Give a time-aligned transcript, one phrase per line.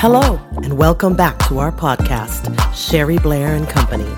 [0.00, 4.08] Hello, and welcome back to our podcast, Sherry Blair and Company,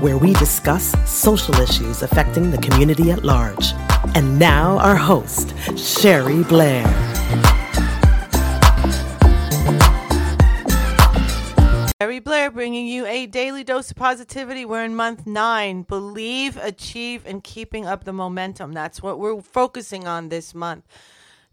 [0.00, 3.72] where we discuss social issues affecting the community at large.
[4.16, 6.82] And now, our host, Sherry Blair.
[12.02, 14.64] Sherry Blair bringing you a daily dose of positivity.
[14.64, 15.82] We're in month nine.
[15.82, 18.72] Believe, achieve, and keeping up the momentum.
[18.72, 20.84] That's what we're focusing on this month.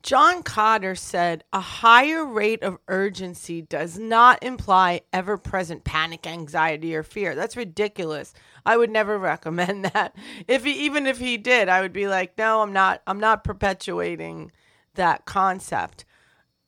[0.06, 6.96] John Kotter said, A higher rate of urgency does not imply ever present panic, anxiety,
[6.96, 7.34] or fear.
[7.34, 8.32] That's ridiculous.
[8.68, 10.16] I would never recommend that.
[10.48, 13.44] If he, even if he did, I would be like, no, I'm not, I'm not
[13.44, 14.52] perpetuating
[14.94, 16.06] that concept.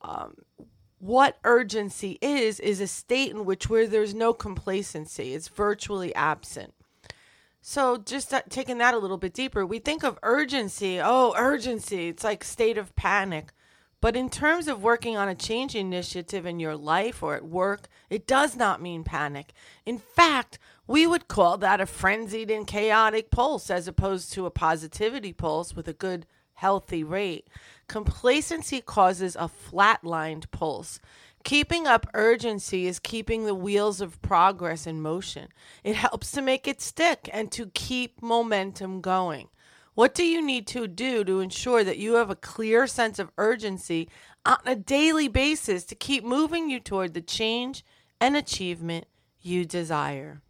[0.01, 0.37] Um,
[0.97, 6.73] what urgency is, is a state in which where there's no complacency, it's virtually absent.
[7.69, 11.01] So, just uh, taking that a little bit deeper, we think of urgency.
[11.03, 12.07] Oh, urgency.
[12.07, 13.51] It's like state of panic.
[13.99, 17.89] But in terms of working on a change initiative in your life or at work,
[18.09, 19.51] it does not mean panic.
[19.85, 24.49] In fact, we would call that a frenzied and chaotic pulse as opposed to a
[24.49, 27.49] positivity pulse with a good, healthy rate.
[27.89, 31.01] Complacency causes a flatlined pulse.
[31.47, 35.47] Keeping up urgency is keeping the wheels of progress in motion.
[35.81, 39.47] It helps to make it stick and to keep momentum going.
[39.95, 43.31] What do you need to do to ensure that you have a clear sense of
[43.37, 44.09] urgency
[44.45, 47.85] on a daily basis to keep moving you toward the change
[48.19, 49.05] and achievement
[49.41, 50.41] you desire?